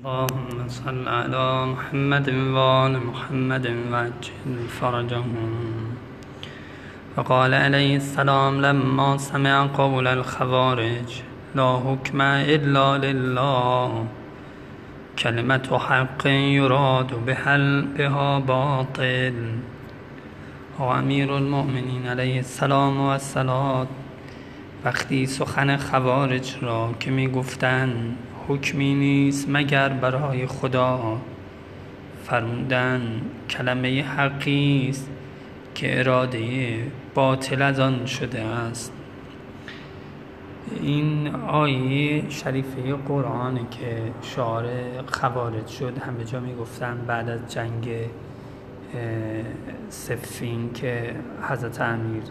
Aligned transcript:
اللهم 0.00 0.68
صل 0.68 1.08
على 1.08 1.66
محمد 1.66 2.28
وآل 2.28 3.06
محمد 3.06 3.66
وعجل 3.92 4.68
فرجهم 4.80 5.50
وقال 7.16 7.54
عليه 7.54 7.96
السلام 7.96 8.60
لما 8.60 9.16
سمع 9.16 9.66
قول 9.66 10.06
الخوارج 10.06 11.20
لا 11.54 11.80
حكم 11.86 12.20
إلا 12.20 12.98
لله 12.98 14.06
كلمة 15.18 15.78
حق 15.78 16.26
يراد 16.26 17.10
بها 17.26 18.38
باطل. 18.38 19.34
و 20.78 20.82
امیر 20.82 21.32
المؤمنین 21.32 22.06
علیه 22.06 22.36
السلام 22.36 23.00
و 23.00 23.06
السلام 23.06 23.86
وقتی 24.84 25.26
سخن 25.26 25.76
خوارج 25.76 26.56
را 26.62 26.94
که 27.00 27.10
می 27.10 27.28
گفتند 27.28 28.16
حکمی 28.50 28.94
نیست 28.94 29.48
مگر 29.48 29.88
برای 29.88 30.46
خدا. 30.46 31.20
فرمودن 32.24 33.20
کلمه 33.50 34.02
حقی 34.02 34.86
است 34.88 35.10
که 35.74 35.98
اراده 35.98 36.78
باطل 37.14 37.62
از 37.62 37.80
آن 37.80 38.06
شده 38.06 38.40
است. 38.40 38.92
این 40.82 41.34
آیه 41.34 42.30
شریفه 42.30 42.94
قرآن 42.94 43.54
که 43.70 44.02
شعار 44.22 44.68
خوارج 45.06 45.66
شد 45.66 45.98
همه 45.98 46.24
جا 46.24 46.40
می‌گفتن 46.40 47.04
بعد 47.06 47.28
از 47.28 47.52
جنگ 47.52 47.88
سفین 49.88 50.72
که 50.72 51.14
حضرت 51.42 51.80
امیر 51.80 52.22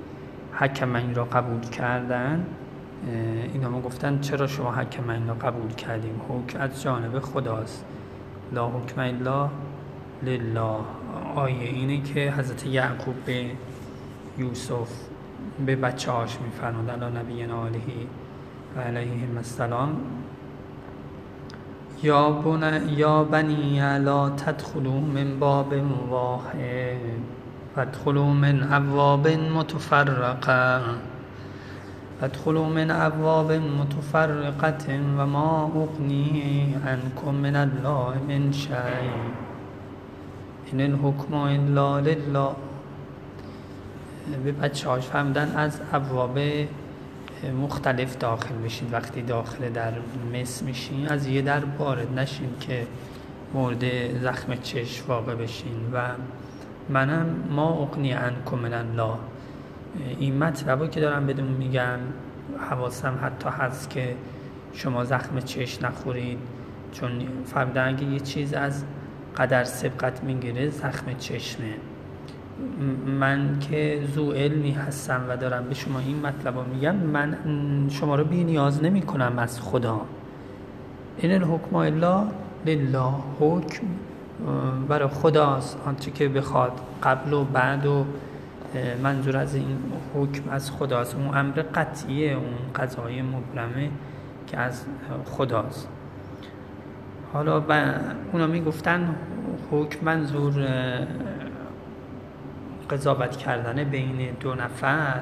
حکم 0.54 0.96
این 0.96 1.16
را 1.16 1.26
قبول 1.26 1.62
کردن. 1.62 2.46
اینا 3.54 3.70
ما 3.70 3.82
گفتن 3.82 4.20
چرا 4.20 4.48
شما 4.48 4.72
حکم 4.72 5.28
را 5.28 5.34
قبول 5.34 5.72
کردیم؟ 5.72 6.22
حکم 6.30 6.62
از 6.62 6.82
جانب 6.82 7.20
خداست. 7.20 7.86
لا 8.52 8.68
حکم 8.68 9.02
الا 9.02 9.50
لله. 10.24 10.78
آیه 11.36 11.70
اینه 11.70 12.02
که 12.02 12.34
حضرت 12.38 12.66
یعقوب 12.66 13.16
به 13.26 13.46
یوسف 14.38 14.90
به 15.66 15.76
بچه 15.76 16.12
هاش 16.12 16.38
میفرماد 16.40 16.90
علی 16.90 17.18
نبی 17.18 17.42
علیه 17.42 18.08
و 18.78 18.82
علیه 18.82 19.38
السلام 19.38 19.98
یا, 22.04 22.30
بن... 22.32 22.90
یا 22.90 23.24
بنی 23.24 23.80
لا 24.00 24.30
تدخلوا 24.30 25.00
من 25.00 25.40
باب 25.40 25.74
واحد 26.10 26.98
فادخلوا 27.76 28.34
من 28.34 28.74
ابواب 28.74 29.28
متفرقه. 29.28 30.82
فادخلوا 32.22 32.70
من 32.70 32.92
ابواب 32.92 33.52
متفرقه 33.52 35.00
و 35.18 35.26
ما 35.26 35.72
اغنی 35.76 36.76
عنکم 36.88 37.32
من 37.32 37.56
الله 37.56 38.14
من 38.28 38.52
شیء 38.52 38.74
این 40.72 40.82
الحکم 40.82 41.34
الا 41.34 42.00
لله. 42.00 42.56
به 44.44 44.52
بچه 44.52 45.00
فهمدن 45.00 45.56
از 45.56 45.80
ابواب 45.94 46.40
مختلف 47.62 48.18
داخل 48.18 48.56
بشین. 48.56 48.92
وقتی 48.92 49.22
داخل 49.22 49.70
در 49.70 49.94
مس 50.34 50.64
میشین 50.64 51.08
از 51.08 51.28
یه 51.28 51.42
در 51.42 51.62
وارد 51.80 52.20
نشین 52.20 52.50
که 52.60 52.88
مورد 53.54 53.84
زخم 54.22 54.56
چشم 54.56 55.06
واقع 55.08 55.36
بشین. 55.36 55.94
و 55.94 56.02
منم 56.90 57.26
ما 57.50 57.70
اقنی 57.70 58.14
انکم 58.14 58.58
من 58.58 58.74
الله. 58.74 59.16
این 60.20 60.38
مطلبو 60.38 60.88
که 60.88 61.00
دارم 61.00 61.28
بدون 61.28 61.48
میگم 61.48 62.00
حواسم 62.70 63.20
حتی 63.24 63.50
هست 63.50 63.90
که 63.90 64.16
شما 64.74 65.04
زخم 65.04 65.40
چشم 65.40 65.86
نخورید 65.86 66.38
چون 66.92 67.12
فرمودن 67.46 67.88
اگه 67.88 68.04
یه 68.04 68.20
چیز 68.20 68.54
از 68.54 68.84
قدر 69.38 69.64
سبقت 69.64 70.24
می‌گیره 70.24 70.70
زخم 70.70 71.14
چشمه. 71.14 71.74
من 73.20 73.60
که 73.60 74.02
زو 74.16 74.32
علمی 74.32 74.72
هستم 74.72 75.22
و 75.30 75.38
دارم 75.38 75.64
به 75.64 75.74
شما 75.76 76.00
این 76.00 76.20
مطلب 76.20 76.58
رو 76.58 76.64
میگم 76.74 76.96
من 76.96 77.38
شما 77.90 78.16
رو 78.16 78.24
بی 78.24 78.44
نیاز 78.44 78.84
نمی 78.84 79.02
کنم 79.02 79.34
از 79.40 79.62
خدا. 79.62 80.02
این 81.18 81.32
الحکم 81.32 81.76
الا 81.76 82.28
لله 82.66 83.14
حکم 83.40 83.88
برای 84.88 85.10
خداست. 85.10 85.78
آنچه 85.86 86.12
که 86.12 86.30
بخواد 86.30 86.72
قبل 87.04 87.34
و 87.34 87.44
بعد 87.44 87.86
و 87.86 88.06
منظور 89.04 89.38
از 89.38 89.56
این 89.56 89.78
حکم 90.16 90.50
از 90.50 90.72
خداست. 90.72 91.16
اون 91.16 91.38
امر 91.38 91.62
قطعیه 91.62 92.34
اون 92.34 92.54
قضای 92.76 93.22
مبرمه 93.22 93.90
که 94.48 94.58
از 94.58 94.86
خداست. 95.26 95.88
حالا 97.34 97.64
اونا 98.32 98.48
می‌گفتن 98.48 99.16
حکم 99.72 100.06
منظور 100.06 100.68
قضاوت 102.90 103.38
کردن 103.38 103.84
بین 103.84 104.32
دو 104.40 104.56
نفر 104.56 105.20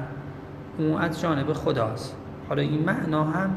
اون 0.78 1.02
از 1.02 1.22
جانب 1.22 1.54
خداست. 1.54 2.16
حالا 2.50 2.62
این 2.62 2.84
معنا 2.84 3.24
هم 3.24 3.56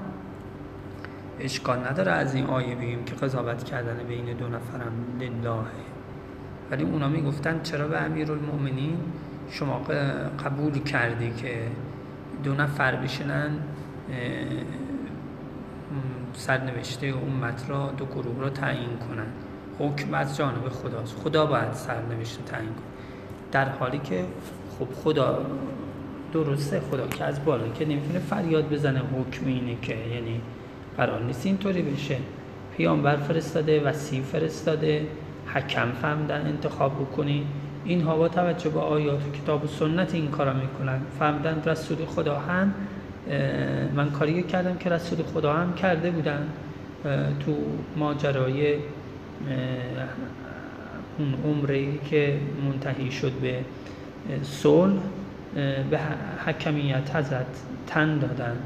اشکال 1.41 1.79
نداره 1.79 2.13
از 2.13 2.35
این 2.35 2.47
آیه 2.47 2.75
بگیم 2.75 3.05
که 3.05 3.15
قضاوت 3.15 3.65
کردن 3.65 3.97
بین 4.09 4.25
دو 4.25 4.49
نفرم 4.49 4.93
لله. 5.21 5.65
ولی 6.71 6.85
اونا 6.85 7.09
می‌گفتن 7.09 7.61
چرا 7.63 7.89
به 7.89 8.03
المؤمنین 8.31 8.99
شما 9.51 9.83
قبول 10.45 10.79
کردی 10.79 11.31
که 11.31 11.55
دو 12.45 12.55
نفر 12.55 12.97
بشنن 12.97 13.51
سرنوشته 16.33 17.07
امت 17.07 17.65
را 17.69 17.93
دو 17.97 18.07
گروه 18.07 18.41
را 18.41 18.51
تعیین 18.51 18.97
کنن. 19.09 19.27
حکم 19.79 20.15
از 20.15 20.37
جانب 20.37 20.69
خداست. 20.69 21.17
خدا 21.17 21.47
باید 21.47 21.73
سرنوشته 21.73 22.43
تعیین 22.43 22.69
کنه. 22.69 22.85
در 23.53 23.69
حالی 23.69 23.99
که 23.99 24.25
خب 24.79 24.89
خدا 24.95 25.47
درسته 26.33 26.81
خدا 26.81 27.07
که 27.07 27.25
از 27.25 27.45
بالا 27.45 27.69
که 27.69 27.85
نمی‌تونه 27.85 28.19
فریاد 28.19 28.69
بزنه 28.69 28.99
حکم 28.99 29.47
اینه 29.47 29.77
که 29.83 29.95
یعنی 29.95 30.41
قرار 30.97 31.23
نیست 31.23 31.47
اینطوری 31.47 31.83
بشه. 31.83 32.17
پیامبر 32.77 33.17
فرستاده 33.17 33.81
وسیع 33.81 34.23
فرستاده 34.23 35.07
حکم 35.55 35.93
فهمدن 35.93 36.47
انتخاب 36.47 36.95
بکنی. 36.95 37.47
اینها 37.85 38.17
با 38.17 38.29
توجه 38.29 38.71
به 38.71 38.81
آیات 38.81 39.33
کتاب 39.33 39.65
و 39.65 39.67
سنت 39.67 40.15
این 40.15 40.31
کارا 40.31 40.53
می‌کنن. 40.53 41.01
فهمدن 41.19 41.63
رسول 41.67 42.05
خدا 42.07 42.39
هم 42.39 42.75
من 43.95 44.11
کاری 44.11 44.43
کردم 44.43 44.77
که 44.77 44.91
رسول 44.91 45.23
خدا 45.23 45.53
هم 45.53 45.75
کرده 45.75 46.11
بودن 46.11 46.49
تو 47.41 47.57
ماجرای 47.97 48.75
اون 51.19 51.35
عمره 51.45 51.99
که 51.99 52.39
منتهی 52.65 53.11
شد 53.11 53.33
به 53.33 53.59
صلح 54.43 55.01
به 55.91 56.01
حکمیت 56.47 57.17
حضرت 57.17 57.47
تن 57.87 58.19
دادن. 58.19 58.57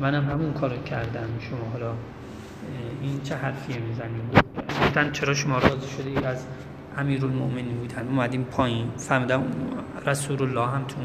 منم 0.00 0.24
همون 0.24 0.52
کارو 0.52 0.82
کردم. 0.82 1.28
شما 1.40 1.70
حالا 1.72 1.92
این 3.02 3.20
چه 3.22 3.34
حرفیه 3.34 3.76
می‌زنیم 3.78 4.30
چرا 5.12 5.34
شما 5.34 5.58
راضی 5.58 5.88
شدید 5.98 6.24
از 6.24 6.44
امیرالمؤمنین 6.98 7.76
بودن. 7.76 8.08
اومدیم 8.08 8.44
پایین. 8.44 8.86
فهمیدم 8.96 9.42
رسول 10.06 10.42
الله 10.42 10.66
هم 10.66 10.84
تو 10.84 10.96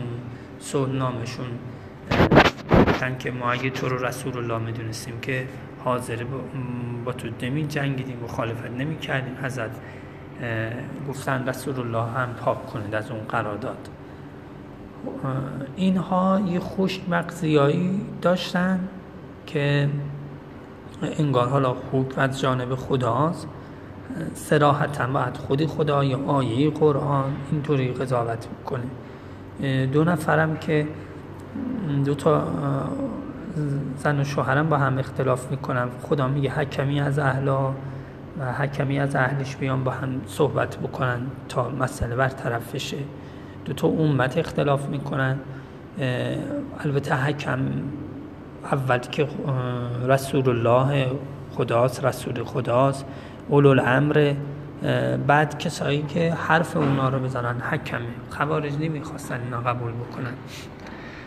صلح 0.59 0.91
نامشون 0.91 1.47
گفتن 2.87 3.17
که 3.17 3.31
ما 3.31 3.51
اگه 3.51 3.69
تو 3.69 3.89
رو 3.89 4.05
رسول 4.05 4.37
الله 4.37 4.57
می‌دونستیم 4.57 5.19
که 5.21 5.47
حاضر 5.83 6.23
با 7.05 7.11
تو 7.11 7.27
نمی 7.41 7.67
جنگیدیم 7.67 8.17
مخالفت 8.23 8.71
نمی 8.71 8.97
کردیم. 8.97 9.37
حضرت 9.43 9.71
گفتن 11.09 11.47
رسول 11.47 11.79
الله 11.79 12.11
هم 12.11 12.33
پاک 12.33 12.65
کنید 12.65 12.95
از 12.95 13.11
اون 13.11 13.19
قرارداد. 13.19 13.89
اینها 15.75 16.41
یه 16.47 16.59
خوش 16.59 17.01
مقضیایی 17.09 18.01
داشتن 18.21 18.79
که 19.45 19.89
انگار 21.01 21.47
حالا 21.47 21.75
حکم 21.91 22.21
از 22.21 22.39
جانب 22.39 22.75
خداست. 22.75 23.47
سراحتا 24.33 25.07
باید 25.07 25.37
خودی 25.37 25.67
خدا 25.67 26.03
یا 26.03 26.19
آیه 26.27 26.69
قرآن 26.69 27.33
اینطوری 27.51 27.87
قضاوت 27.87 28.47
می‌کنه. 28.57 28.83
دو 29.85 30.03
نفرم 30.03 30.57
که 30.57 30.87
دو 32.05 32.15
تا 32.15 32.43
زن 33.97 34.19
و 34.19 34.23
شوهرم 34.23 34.69
با 34.69 34.77
هم 34.77 34.97
اختلاف 34.97 35.51
می‌کنن. 35.51 35.87
خدا 36.01 36.27
میگه 36.27 36.49
حکمی 36.49 37.01
از 37.01 37.19
اهلا 37.19 37.69
و 38.39 38.51
حکمی 38.51 38.99
از 38.99 39.15
اهلش 39.15 39.55
بیان 39.55 39.83
با 39.83 39.91
هم 39.91 40.21
صحبت 40.27 40.77
بکنن 40.77 41.19
تا 41.49 41.69
مسئله 41.69 42.15
برطرف 42.15 42.75
بشه. 42.75 42.97
دو 43.65 43.73
تا 43.73 43.87
امت 43.87 44.37
اختلاف 44.37 44.89
می‌کنن. 44.89 45.37
البته 46.79 47.15
حکم 47.15 47.59
اول 48.71 48.97
که 48.97 49.27
رسول 50.05 50.49
الله 50.49 51.11
خداست 51.55 52.05
رسول 52.05 52.43
خداست. 52.43 53.05
اولو 53.47 53.69
الامر 53.69 54.33
بعد 55.27 55.59
کسایی 55.59 56.01
که 56.01 56.33
حرف 56.33 56.77
اونا 56.77 57.09
رو 57.09 57.19
بزنن 57.19 57.59
حکمه 57.59 58.05
خوارج 58.29 58.73
نمی‌خواستن 58.79 59.41
اینا 59.43 59.61
قبول 59.61 59.91
بکنن. 59.91 60.33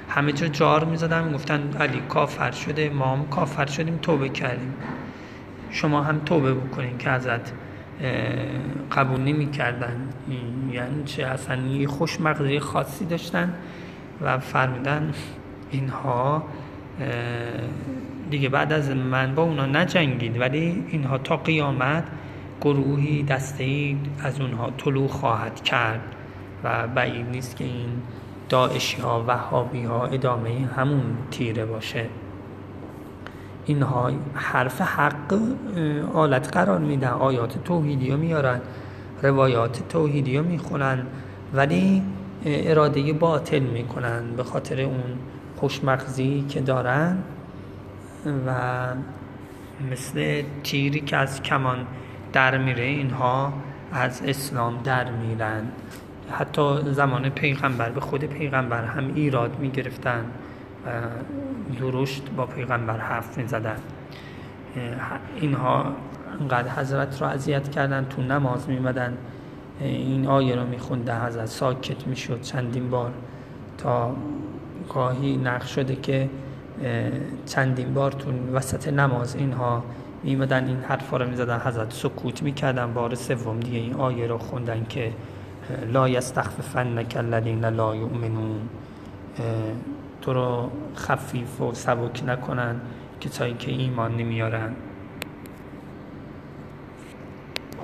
همه 0.09 0.33
جا 0.33 0.47
جار 0.47 0.85
می‌زدن 0.85 1.33
گفتن 1.33 1.77
علی 1.81 2.01
کافر 2.09 2.51
شده 2.51 2.91
ما 2.91 3.07
هم 3.07 3.27
کافر 3.27 3.67
شدیم 3.67 3.99
توبه 4.03 4.29
کردیم. 4.29 4.75
شما 5.71 6.03
هم 6.03 6.19
توبه 6.19 6.55
بکنین 6.55 6.99
که 6.99 7.11
ازت 7.11 7.53
قبول 8.93 9.21
نمی 9.21 9.51
کردن 9.51 10.09
یعنی 10.73 11.05
چه؟ 11.05 11.27
اصلا 11.27 11.57
یه 11.57 11.89
خوشمغزی 11.89 12.61
خاصی 12.61 13.05
داشتن 13.05 13.55
و 14.21 14.39
فرمودن 14.39 15.13
اینها 15.71 16.43
دیگه 18.31 18.49
بعد 18.49 18.73
از 18.73 18.91
من 18.91 19.35
با 19.35 19.43
اونا 19.43 19.67
نجنگید. 19.67 20.41
ولی 20.41 20.85
اینها 20.89 21.19
تا 21.19 21.37
قیامت 21.37 22.05
گروهی 22.61 23.23
دسته 23.23 23.97
از 24.23 24.41
اونها 24.41 24.71
طلوع 24.79 25.09
خواهد 25.09 25.63
کرد 25.63 26.01
و 26.65 26.89
بعید 26.89 27.27
نیست 27.33 27.57
که 27.57 27.65
این 27.65 27.89
داعشی 28.49 29.01
ها 29.03 29.25
وهابی 29.27 29.83
ها 29.83 30.07
ادامه 30.07 30.69
همون 30.77 31.03
تیره 31.31 31.65
باشه. 31.65 32.07
اینها 33.67 34.11
حرف 34.35 34.81
حق 34.81 35.39
آلت 36.15 36.49
قرار 36.53 36.79
میدن. 36.79 37.09
آیات 37.09 37.65
توحیدی 37.65 38.11
ها 38.11 38.17
میارن 38.17 38.61
روایات 39.23 39.89
توحیدی 39.89 40.37
ها 40.37 40.43
می‌خونن 40.43 41.03
ولی 41.55 42.03
اراده 42.47 43.13
باطل 43.13 43.59
می‌کنن 43.59 44.23
به 44.37 44.45
خاطر 44.45 44.81
اون 44.81 45.19
خوشمغزی 45.57 46.45
که 46.49 46.61
دارن. 46.61 47.19
و 48.27 48.53
مثل 49.91 50.43
تیری 50.65 51.01
که 51.01 51.17
از 51.17 51.43
کمان 51.43 51.87
در 52.33 52.59
میره 52.59 52.85
اینها 52.85 53.53
از 53.93 54.23
اسلام 54.27 54.83
در 54.85 55.11
میرن. 55.11 55.63
حتی 56.31 56.93
زمان 56.93 57.29
پیغمبر 57.29 57.91
به 57.91 58.01
خود 58.01 58.25
پیغمبر 58.25 58.85
هم 58.85 59.15
ایراد 59.15 59.59
می‌گرفتن 59.59 60.25
و 60.87 60.91
درشت 61.81 62.31
با 62.37 62.47
پیغمبر 62.47 62.99
حرف 62.99 63.39
می‌زدن. 63.39 63.77
اینها 65.41 65.85
انقدر 66.41 66.69
حضرت 66.69 67.23
را 67.23 67.29
اذیت 67.29 67.69
کردن 67.71 68.07
تو 68.11 68.23
نماز 68.23 68.69
میمدن 68.69 69.17
این 69.81 70.27
آیه 70.27 70.55
رو 70.55 70.67
میخونده 70.67 71.27
حضرت 71.27 71.47
ساکت 71.47 72.07
می‌شد 72.07 72.41
چندین 72.41 72.91
بار 72.91 73.13
تا 73.79 74.17
گاهی 74.95 75.37
نقش 75.37 75.75
شده 75.75 75.97
که 75.97 76.29
چندین 77.47 77.95
بار 77.95 78.13
تو 78.13 78.31
وسط 78.53 78.89
نماز 78.89 79.37
اینها 79.37 79.85
میمدن 80.23 80.67
این 80.67 80.81
حرفا 80.89 81.17
رو 81.17 81.29
می‌زدن 81.29 81.61
حضرت 81.65 81.93
سکوت 81.93 82.43
می‌کردن 82.43 82.95
بار 82.95 83.15
سوم 83.15 83.61
دیگه 83.61 83.79
این 83.79 83.95
آیه 83.95 84.27
رو 84.27 84.39
خوندن 84.39 84.87
که 84.89 85.13
لا 85.93 86.09
یستخففنک 86.09 87.17
الذین 87.17 87.65
لا 87.65 87.97
یؤمنون. 87.97 88.61
تو 90.23 90.33
رو 90.33 90.71
خفیف 90.97 91.61
و 91.61 91.75
سبک 91.75 92.23
نکنن 92.27 92.81
کسایی 93.21 93.55
که 93.55 93.71
ایمان 93.71 94.17
نمیارن. 94.17 94.73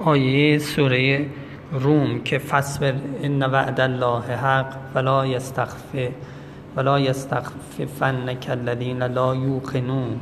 آیه 0.05 0.59
سوره 0.59 1.27
روم 1.73 2.21
که 2.21 2.39
فصبر 2.39 2.95
ان 3.23 3.43
وعد 3.43 3.81
الله 3.81 4.23
حق 4.23 4.77
ولا 4.95 5.27
یستخف 5.27 5.97
ولا 6.77 7.01
یستخففنک 7.01 8.47
الذین 8.51 9.03
لا 9.03 9.35
یوقنون. 9.35 10.21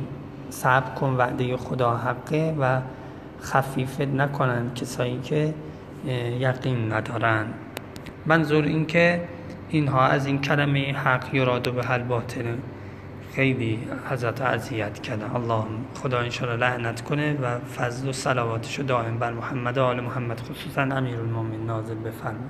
صبر 0.49 0.89
کن 0.95 1.09
وعده 1.09 1.57
خدا 1.57 1.97
حقه 1.97 2.55
و 2.59 2.81
خفیف 3.41 4.01
نکنن 4.01 4.73
کسایی 4.73 5.19
که 5.19 5.53
یقین 6.39 6.93
ندارن 6.93 7.45
منظور 8.25 8.63
این 8.63 8.85
که 8.85 9.21
اینها 9.69 10.07
از 10.07 10.25
این 10.25 10.41
کلمه 10.41 10.93
حق 10.93 11.35
یراد 11.35 11.73
به 11.73 11.83
حل 11.83 12.03
باطل. 12.03 12.45
خیلی 13.31 13.79
حضرت 14.09 14.41
اذیت 14.41 14.99
کرده. 14.99 15.35
الله 15.35 15.63
خدا 15.93 16.19
انشاءالله 16.19 16.77
لعنت 16.77 17.01
کنه 17.01 17.33
و 17.33 17.59
فضل 17.59 18.09
و 18.09 18.13
صلواتش 18.13 18.79
دائم 18.79 19.17
بر 19.17 19.33
محمد 19.33 19.77
و 19.77 19.83
آل 19.83 19.99
محمد 19.99 20.39
خصوصا 20.39 20.81
امیر 20.81 21.19
المومن 21.19 21.65
نازل 21.65 21.95
بفرمه 21.95 22.37